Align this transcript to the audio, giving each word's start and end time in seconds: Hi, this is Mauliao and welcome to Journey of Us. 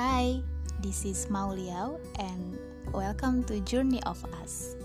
Hi, 0.00 0.40
this 0.80 1.04
is 1.04 1.26
Mauliao 1.26 2.00
and 2.16 2.56
welcome 2.88 3.44
to 3.44 3.60
Journey 3.60 4.00
of 4.04 4.16
Us. 4.40 4.79